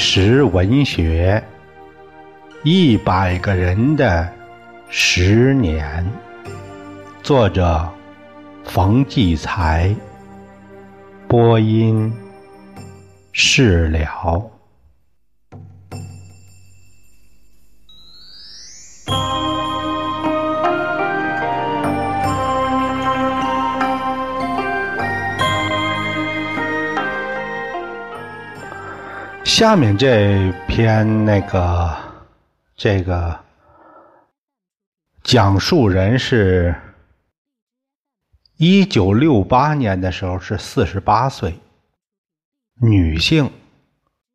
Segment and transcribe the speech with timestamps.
[0.00, 1.44] 纪实文学，
[2.64, 4.26] 一百个人的
[4.88, 6.10] 十年，
[7.22, 7.86] 作者
[8.64, 9.94] 冯骥才，
[11.28, 12.10] 播音
[13.30, 14.50] 释了。
[29.60, 31.94] 下面这篇那个，
[32.76, 33.38] 这个
[35.22, 36.74] 讲述人是，
[38.56, 41.58] 一九六八年的时候是四十八岁，
[42.80, 43.52] 女性，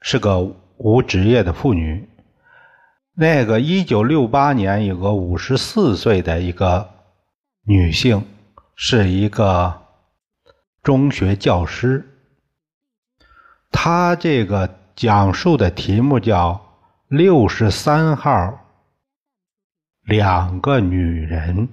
[0.00, 0.40] 是个
[0.76, 2.08] 无职业的妇女。
[3.14, 6.90] 那个一九六八年有个五十四岁的一个
[7.64, 8.26] 女性，
[8.74, 9.82] 是一个
[10.82, 12.04] 中学教师。
[13.70, 14.81] 她这个。
[14.94, 16.60] 讲述的题目叫
[17.08, 18.60] “六十三号”，
[20.04, 21.68] 两个女人。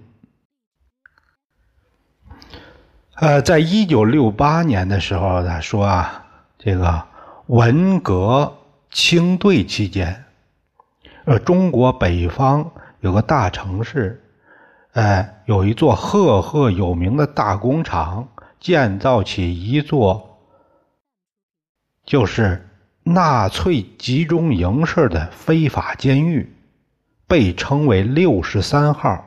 [3.15, 6.25] 呃，在一九六八年的时候，他说啊，
[6.57, 7.05] 这个
[7.47, 8.57] 文革
[8.89, 10.23] 清队期间，
[11.25, 14.23] 呃，中国北方有个大城市，
[14.93, 20.39] 哎，有一座赫赫有名的大工厂，建造起一座，
[22.05, 22.65] 就是。
[23.13, 26.53] 纳粹集中营式的非法监狱，
[27.27, 29.25] 被称为“六十三号”。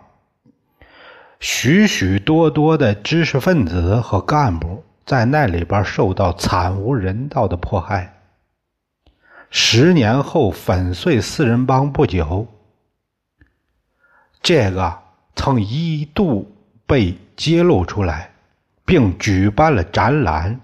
[1.40, 8.20] 许许多多的知识分子和干部在那里边受到惨无人道的迫害。
[9.50, 12.46] 十年后粉碎四人帮不久，
[14.40, 14.96] 这个
[15.34, 16.54] 曾一度
[16.86, 18.30] 被揭露出来，
[18.84, 20.60] 并举办了展览，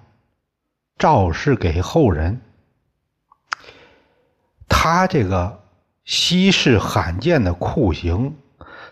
[0.97, 2.41] 昭示给后人。
[4.81, 5.59] 他这个
[6.05, 8.33] 稀世罕见的酷刑、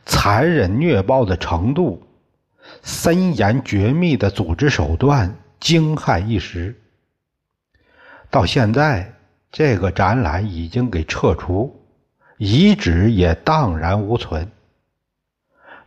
[0.05, 2.03] 残忍虐暴的程度、
[2.83, 6.75] 森严绝密的组织手段，惊骇一时。
[8.29, 9.13] 到现在，
[9.53, 11.81] 这个展览已经给撤除，
[12.37, 14.51] 遗址也荡然无存。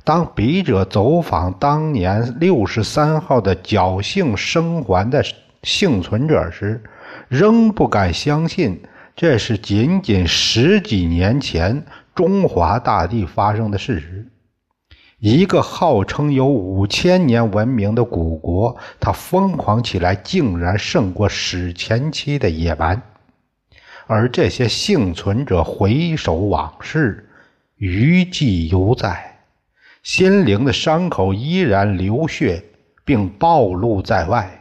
[0.05, 5.21] 当笔者走访当年六十三号的侥幸生还的
[5.63, 6.81] 幸存者时，
[7.27, 8.81] 仍不敢相信。
[9.21, 11.83] 这是仅仅十几年前
[12.15, 14.25] 中华大地发生的事实。
[15.19, 23.01] 一个号称有五千年文明的古国，它疯狂起来竟然胜过史前期的野蛮。
[24.07, 27.27] 而这些幸存者回首往事，
[27.75, 29.41] 余悸犹在，
[30.01, 32.63] 心灵的伤口依然流血，
[33.03, 34.58] 并暴露在外。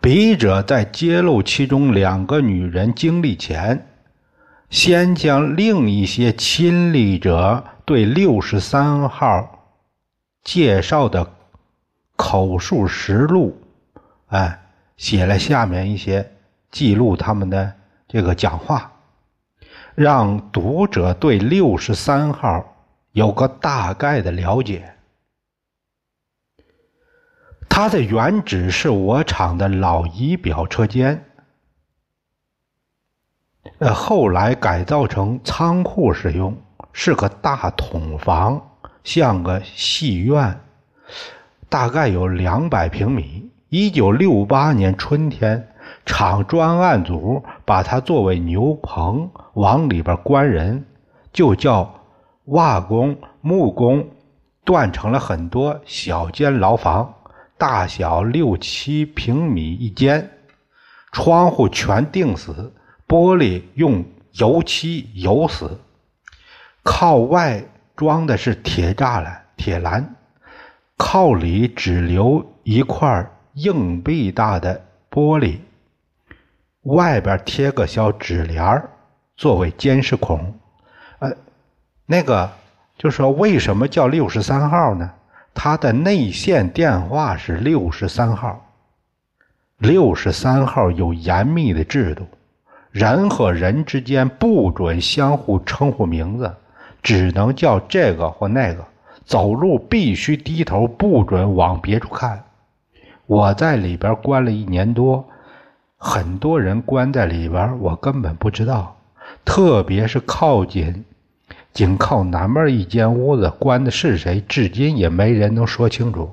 [0.00, 3.86] 笔者在揭露其中两个女人经历前，
[4.70, 9.66] 先将另一些亲历者对六十三号
[10.44, 11.32] 介绍的
[12.14, 13.60] 口述实录，
[14.28, 14.60] 哎，
[14.96, 16.32] 写了下面一些
[16.70, 17.72] 记录他们的
[18.06, 18.92] 这个讲话，
[19.96, 22.76] 让读者对六十三号
[23.12, 24.94] 有个大概的了解。
[27.80, 31.26] 它的原址是我厂的老仪表车间，
[33.78, 36.60] 呃，后来改造成仓库使用，
[36.92, 38.60] 是个大筒房，
[39.04, 40.58] 像个戏院，
[41.68, 43.48] 大概有两百平米。
[43.68, 45.68] 一九六八年春天，
[46.04, 50.84] 厂专案组把它作为牛棚，往里边关人，
[51.32, 52.00] 就叫
[52.46, 54.04] 瓦工、木工，
[54.64, 57.14] 断成了很多小间牢房。
[57.58, 60.30] 大小六七平米一间，
[61.10, 62.72] 窗户全钉死，
[63.08, 65.78] 玻璃用油漆油死。
[66.84, 67.64] 靠外
[67.96, 70.14] 装的是铁栅栏、铁栏，
[70.96, 75.58] 靠里只留一块硬币大的玻璃，
[76.82, 78.82] 外边贴个小纸帘
[79.36, 80.58] 作为监视孔。
[81.18, 81.32] 呃，
[82.06, 82.50] 那个
[82.96, 85.12] 就说为什么叫六十三号呢？
[85.54, 88.64] 他的内线电话是六十三号。
[89.78, 92.26] 六十三号有严密的制度，
[92.90, 96.52] 人和人之间不准相互称呼名字，
[97.02, 98.84] 只能叫这个或那个。
[99.24, 102.42] 走路必须低头，不准往别处看。
[103.26, 105.28] 我在里边关了一年多，
[105.98, 108.96] 很多人关在里边，我根本不知道，
[109.44, 111.04] 特别是靠近。
[111.78, 116.28] 仅靠南面一间屋子关的是谁，至今也没人能说清楚。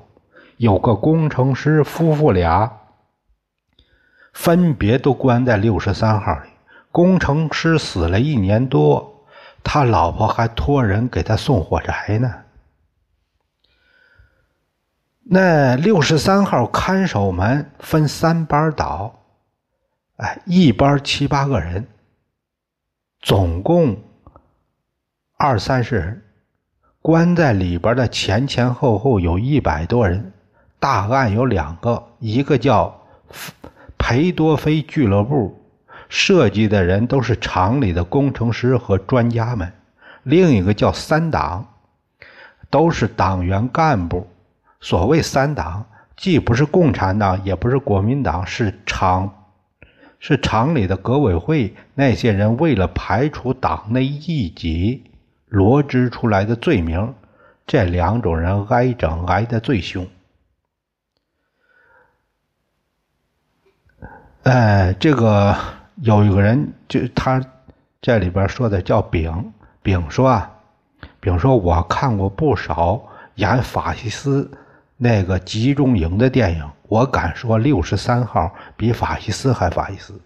[0.56, 2.80] 有个工程师夫妇俩
[4.32, 6.48] 分别都关在六十三号里。
[6.90, 9.24] 工程师死了一年多，
[9.62, 12.34] 他老婆还托人给他送火柴呢。
[15.22, 19.14] 那六十三号看守们分三班倒，
[20.16, 21.86] 哎，一班七八个人，
[23.20, 23.96] 总共
[25.38, 26.22] 二三十人，
[27.02, 30.32] 关在里边的前前后后有一百多人。
[30.78, 33.02] 大案有两个，一个叫
[33.98, 35.54] 裴多菲俱乐部，
[36.08, 39.68] 设计的人都是厂里的工程师和专家们；
[40.22, 41.66] 另一个叫三党，
[42.70, 44.26] 都是党员干部。
[44.80, 45.84] 所谓三党，
[46.16, 49.44] 既不是共产党，也不是国民党，是厂，
[50.18, 55.04] 是厂里的革委会那些人为了排除党内异己
[55.46, 57.14] 罗织出来的罪名。
[57.66, 60.06] 这两种人挨整挨得最凶。
[64.44, 65.56] 哎，这个
[65.96, 67.42] 有一个人，就他
[68.00, 69.52] 这里边说的叫丙，
[69.82, 70.50] 丙说啊，
[71.18, 73.02] 丙说我看过不少
[73.34, 74.50] 演法西斯。
[74.98, 80.18] 那个集中营的电影，我敢说六十三号比法西斯还法西斯。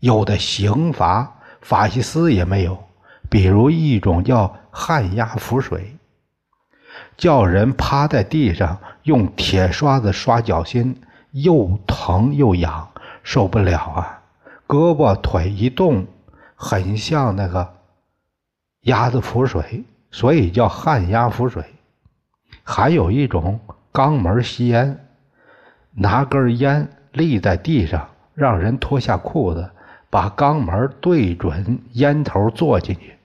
[0.00, 2.82] 有的刑罚法西斯也没有，
[3.28, 5.96] 比如一种叫旱鸭浮水，
[7.16, 11.00] 叫人趴在地上用铁刷子刷脚心，
[11.32, 12.88] 又疼又痒，
[13.22, 14.22] 受不了啊！
[14.66, 16.06] 胳膊腿一动，
[16.54, 17.74] 很像那个
[18.82, 21.64] 鸭子浮水，所以叫旱鸭浮水。
[22.62, 23.60] 还有一种。
[23.92, 25.06] 肛门吸烟，
[25.92, 29.70] 拿根烟立在地上，让人脱下裤子，
[30.10, 33.15] 把肛门对准烟头坐进去。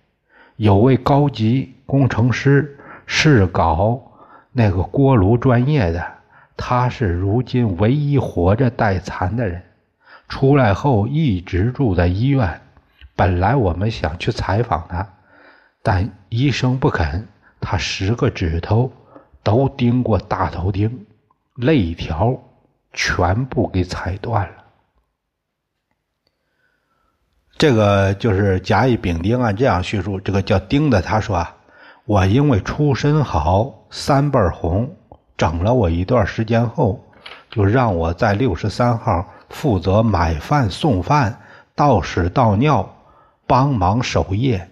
[0.62, 2.78] 有位高级工程师
[3.08, 4.00] 是搞
[4.52, 6.06] 那个锅炉专业的，
[6.56, 9.64] 他是如今唯一活着待残的人。
[10.30, 12.62] 出来后一直住在医院。
[13.16, 15.08] 本来我们想去采访他，
[15.82, 17.28] 但医生不肯。
[17.60, 18.94] 他十个指头。
[19.44, 21.08] 都钉过大头钉，
[21.56, 22.40] 肋条
[22.94, 24.61] 全部给踩断了。
[27.62, 30.20] 这个就是甲乙丙丁按这样叙述。
[30.20, 31.56] 这个叫丁的他说啊，
[32.06, 34.90] 我因为出身好，三辈红，
[35.38, 37.00] 整了我一段时间后，
[37.52, 41.40] 就让我在六十三号负责买饭送饭、
[41.76, 42.96] 倒屎倒尿，
[43.46, 44.68] 帮忙守夜。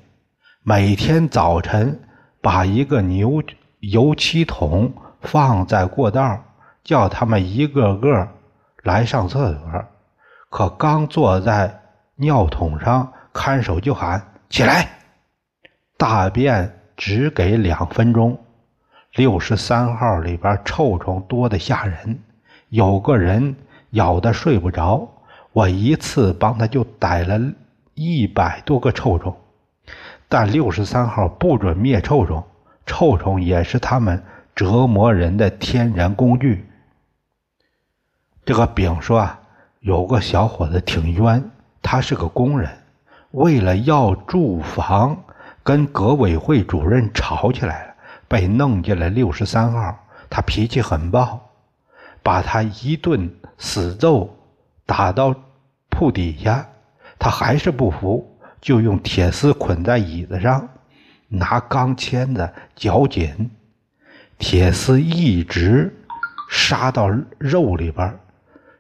[0.64, 2.02] 每天早晨
[2.42, 3.44] 把一个牛。
[3.82, 6.40] 油漆桶放在过道，
[6.84, 8.28] 叫他们一个个
[8.82, 9.86] 来上厕所。
[10.50, 11.79] 可刚坐在
[12.22, 14.22] 尿桶上，看守就喊
[14.52, 14.90] ：“起来，
[15.96, 18.38] 大便只给两分钟。”
[19.16, 22.20] 六十三号里边臭虫多的吓人，
[22.68, 23.56] 有个人
[23.92, 25.08] 咬得睡不着。
[25.54, 27.40] 我一次帮他就逮了
[27.96, 29.36] 一百多个臭虫，
[30.28, 32.44] 但六十三号不准灭臭虫。
[32.86, 34.22] 臭虫也是他们
[34.54, 36.68] 折磨人的天然工具。
[38.46, 39.40] 这个丙说啊，
[39.80, 41.50] 有个小伙子挺冤，
[41.82, 42.70] 他是个工人，
[43.32, 45.18] 为了要住房，
[45.64, 47.94] 跟革委会主任吵起来了，
[48.28, 49.98] 被弄进了六十三号。
[50.30, 51.40] 他脾气很暴，
[52.22, 54.30] 把他一顿死揍，
[54.86, 55.34] 打到
[55.90, 56.68] 铺底下，
[57.18, 60.68] 他还是不服，就用铁丝捆在椅子上。
[61.32, 63.52] 拿钢钎子绞紧，
[64.38, 65.96] 铁丝一直
[66.50, 67.08] 杀到
[67.38, 68.20] 肉里边，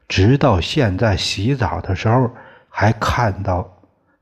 [0.07, 2.31] 直到现在洗澡的时候
[2.79, 3.69] 还看到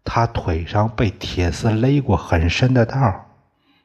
[0.03, 3.23] 他腿上被铁丝勒过很深的道。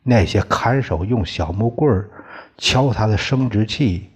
[0.03, 2.09] 那些看守用小木棍
[2.57, 4.09] 敲他的生殖器，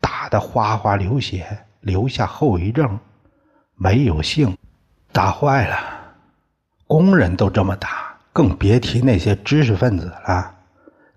[0.00, 1.46] 打得哗哗流血，
[1.78, 2.98] 留下后遗症，
[3.76, 4.58] 没有性，
[5.12, 5.76] 打坏了。
[6.88, 8.16] 工人都这么打。
[8.32, 10.56] 更别提那些知识分子了。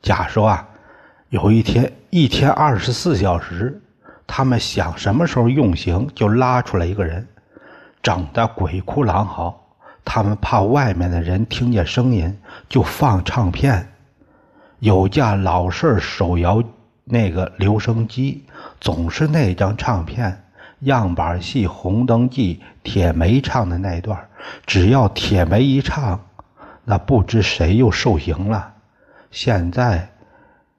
[0.04, 0.68] 假说啊，
[1.30, 3.82] 有一天一天二十四小时，
[4.28, 7.28] 他们想什么时候用刑就拉出来一个人，
[8.08, 9.54] 整的鬼哭狼嚎。
[10.06, 13.86] 他们怕外面的人听见声音，就放唱片。
[14.80, 16.64] 有架老式手摇
[17.04, 18.46] 那个留声机，
[18.80, 20.42] 总是那张唱片
[20.80, 24.18] 样板戏《红灯记》，铁梅唱的那段，
[24.66, 26.18] 只要铁梅一唱。
[26.86, 28.74] 那不知谁又受刑了，
[29.32, 30.10] 现在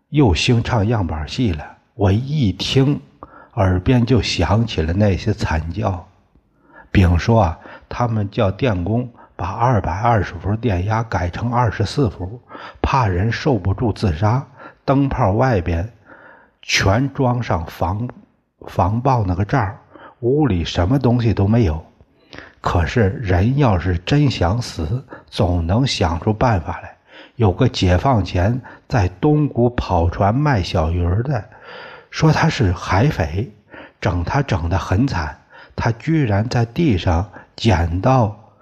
[0.08, 1.62] 又兴唱样板戏了。
[1.92, 2.98] 我一听，
[3.56, 6.08] 耳边就响起了那些惨叫。
[6.90, 12.40] 丙说啊，他们叫电工把二百二十伏电压改成二十四伏，
[12.82, 14.44] 怕人受不住自杀。
[14.84, 15.92] 灯泡外边
[16.62, 18.08] 全装上防
[18.66, 19.70] 防爆那个罩
[20.20, 21.84] 屋里什么东西都没有。
[22.60, 26.96] 可是人要是真想死，总能想出办法来。
[27.36, 31.44] 有个解放前在东谷跑船卖小鱼儿的，
[32.10, 33.48] 说他是海匪，
[34.00, 35.38] 整他整得很惨。
[35.80, 38.52] 他居然在地上捡到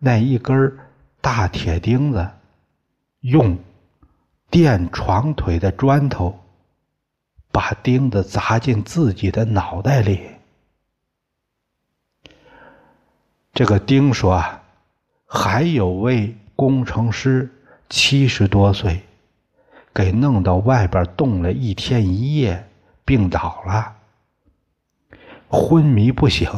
[0.00, 0.76] 那一根
[1.20, 2.28] 大铁钉子，
[3.20, 3.56] 用
[4.50, 6.36] 垫床腿的砖头
[7.52, 10.20] 把钉子砸进自己的脑袋里。
[13.52, 14.60] 这个丁说：“啊，
[15.26, 17.48] 还有位工程师，
[17.88, 19.00] 七十多岁，
[19.94, 22.68] 给弄到外边冻了一天一夜，
[23.04, 23.94] 病倒了，
[25.54, 26.50] 昏迷不醒。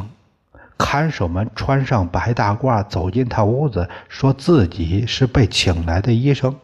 [0.79, 6.57] 看守们穿上白大褂走进他屋子，说自己是被请来的医生。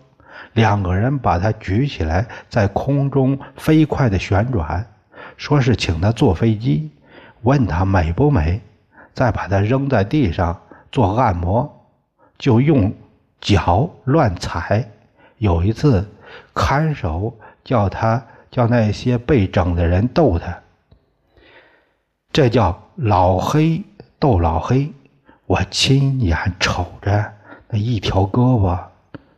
[0.55, 4.85] 两个人把他举起来，在空中飞快的旋转，
[5.37, 6.91] 说是请他坐飞机，
[7.43, 8.61] 问他美不美。”
[9.15, 10.59] 再把他扔在地上
[10.91, 11.71] 做按摩，
[12.39, 12.91] 就用
[13.43, 14.89] 脚乱踩。
[15.37, 16.09] 有一次，
[16.55, 20.59] 看守叫他叫那些被整的人逗他，
[22.33, 23.85] 这叫老黑
[24.19, 24.91] 逗老黑。
[25.45, 27.31] 我亲眼瞅着
[27.69, 28.79] 那一条胳膊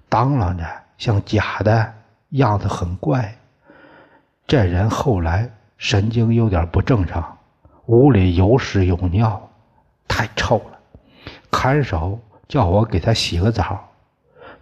[0.08, 0.64] 当啷着
[0.96, 1.92] 像假的，
[2.30, 3.36] 样子很怪。
[4.46, 7.36] 这人后来神经有点不正常，
[7.86, 9.50] 屋里有屎有尿。
[10.06, 10.78] 太臭了，
[11.50, 13.88] 看守叫我给他洗个澡，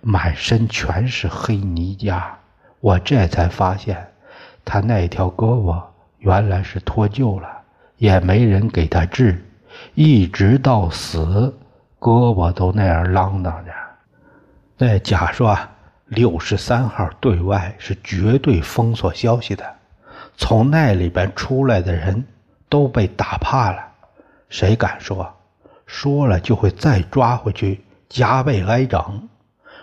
[0.01, 2.23] 满身全是黑泥浆。
[2.81, 4.09] 我这才发现，
[4.65, 5.83] 他那条胳膊
[6.19, 7.62] 原来是脱臼了，
[8.03, 9.41] 也没人给他治，
[9.95, 11.55] 一直到死，
[12.01, 13.71] 胳膊都那样啷当着。
[14.77, 15.57] 那假说
[16.07, 19.65] 六十三号对外是绝对封锁消息的，
[20.37, 22.25] 从那里边出来的人
[22.69, 23.79] 都被打怕了。
[24.49, 25.33] 谁敢说？
[25.87, 29.29] 说了就会再抓回去，加倍挨整。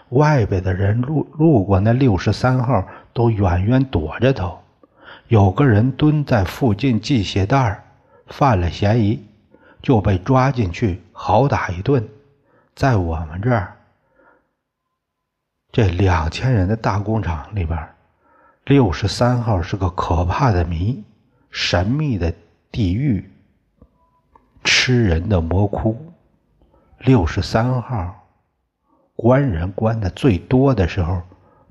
[0.09, 4.59] 外边的人路路过那六十三号，都远远躲着头。
[5.29, 7.81] 有个人蹲在附近系鞋带儿
[8.29, 9.27] 犯了嫌疑，
[9.81, 12.07] 就被抓进去，好打一顿。
[12.75, 13.75] 在我们这儿，
[15.71, 17.89] 这两千人的大工厂里边，
[18.65, 21.03] 六十三号是个可怕的谜，
[21.51, 22.33] 神秘的
[22.71, 23.29] 地狱。
[24.63, 26.13] 吃人的魔窟，
[26.99, 28.27] 六十三号，
[29.15, 31.21] 关人关的最多的时候，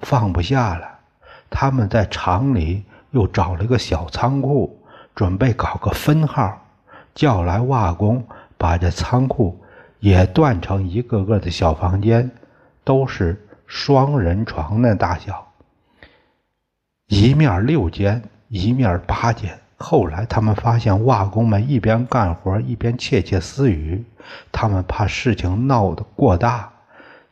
[0.00, 0.98] 放不下了。
[1.50, 4.77] 他们在厂里又找了个小仓库，
[5.18, 6.64] 准备搞个分号，
[7.12, 8.24] 叫来瓦工
[8.56, 9.58] 把这仓库
[9.98, 12.30] 也断成一个个的小房间，
[12.84, 15.44] 都是双人床的大小，
[17.08, 19.58] 一面六间，一面八间。
[19.76, 24.04] 后来，他们发现瓦工们一边干活一边窃窃私语。
[24.52, 26.72] 他们怕事情闹得过大，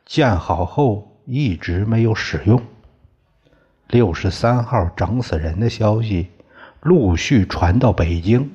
[0.05, 2.61] 建好后一直没有使用。
[3.87, 6.33] 六十三号整死人的消息
[6.87, 8.49] 陆续传到北京。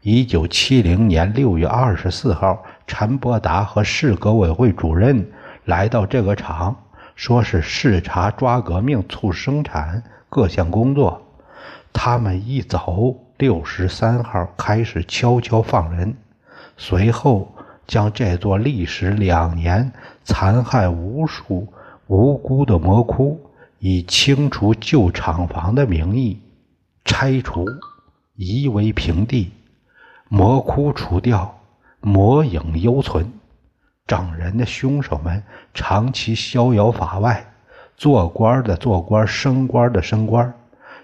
[0.00, 5.30] 一九七零年六月二十四号，陈伯达和市革委会主任
[5.66, 6.74] 来到这个厂，
[7.14, 11.20] 说是视察抓革命、促生产各项工作。
[11.92, 13.14] 他们一走。
[13.36, 16.16] 六十三号开始悄悄放人，
[16.76, 17.52] 随后
[17.84, 21.66] 将这座历时两年、残害无数
[22.06, 23.38] 无辜的魔窟，
[23.80, 26.40] 以清除旧厂房的名义
[27.04, 27.66] 拆除，
[28.36, 29.52] 夷为平地。
[30.28, 31.60] 魔窟除掉，
[32.00, 33.30] 魔影犹存。
[34.06, 35.42] 整人的凶手们
[35.72, 37.44] 长期逍遥法外，
[37.96, 40.52] 做官的做官，升官的升官。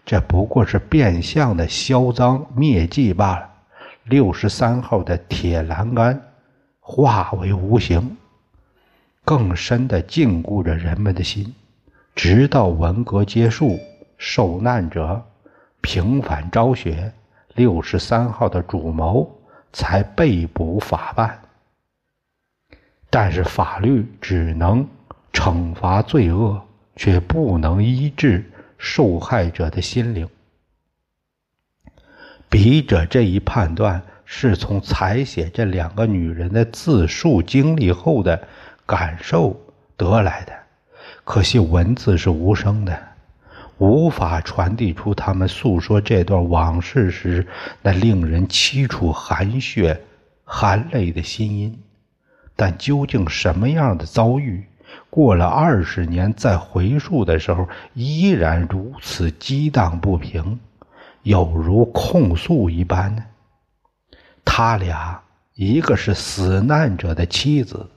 [0.04, 3.48] 这不过是变相的销赃灭迹罢了。
[4.04, 6.20] 六十三号的铁栏杆
[6.80, 8.16] 化为无形，
[9.24, 11.54] 更深的禁锢着人们的心。
[12.14, 13.78] 直到文革结束，
[14.18, 15.24] 受难者
[15.80, 17.12] 平反昭雪，
[17.54, 19.30] 六十三号的主谋
[19.72, 21.40] 才被捕法办。
[23.08, 24.86] 但是法律只能
[25.32, 26.60] 惩罚罪恶，
[26.96, 28.44] 却不能医治。
[28.82, 30.26] 受害者的心灵，
[32.48, 38.42] 笔者这一判断是从采写这两个女人的自述经历后的
[38.86, 39.54] 感受
[39.98, 40.54] 得来的。
[41.24, 42.98] 可惜文字是无声的，
[43.80, 47.46] 无法传递出他们诉说这段往事时
[47.80, 49.98] 那令人凄楚、含血、
[50.44, 51.76] 含泪的心音。
[52.54, 54.62] 但究竟什么样的遭遇？
[55.08, 60.60] 过了二十年，再回溯的时候，依然如此激荡不平，
[61.22, 63.24] 有如控诉一般呢。
[64.44, 65.18] 他俩
[65.54, 67.88] 一个是死难者的妻子，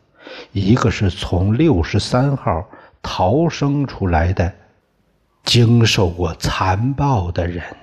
[0.54, 2.66] 一个是从六十三号
[3.02, 4.54] 逃生出来的、
[5.44, 7.83] 经受过残暴的人。